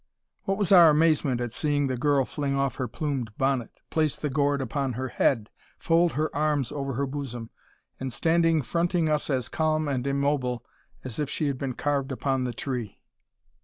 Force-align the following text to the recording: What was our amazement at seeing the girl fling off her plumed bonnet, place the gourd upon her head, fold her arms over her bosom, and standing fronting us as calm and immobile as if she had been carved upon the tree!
What 0.45 0.57
was 0.57 0.71
our 0.71 0.89
amazement 0.89 1.39
at 1.41 1.51
seeing 1.51 1.85
the 1.85 1.95
girl 1.95 2.25
fling 2.25 2.55
off 2.55 2.77
her 2.77 2.87
plumed 2.87 3.37
bonnet, 3.37 3.83
place 3.91 4.17
the 4.17 4.31
gourd 4.31 4.59
upon 4.59 4.93
her 4.93 5.09
head, 5.09 5.51
fold 5.77 6.13
her 6.13 6.35
arms 6.35 6.71
over 6.71 6.93
her 6.93 7.05
bosom, 7.05 7.51
and 7.99 8.11
standing 8.11 8.63
fronting 8.63 9.07
us 9.09 9.29
as 9.29 9.47
calm 9.47 9.87
and 9.87 10.07
immobile 10.07 10.65
as 11.03 11.19
if 11.19 11.29
she 11.29 11.45
had 11.45 11.59
been 11.59 11.73
carved 11.75 12.11
upon 12.11 12.45
the 12.45 12.53
tree! 12.53 12.99